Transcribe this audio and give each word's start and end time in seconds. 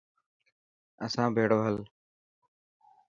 اسان 1.05 1.29
بهڙو 1.35 1.59
هل. 1.65 1.77